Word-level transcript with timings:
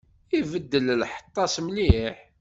Ibeddel 0.39 0.87
lḥeṭṭa-s 1.01 1.55
mliḥ. 1.65 2.17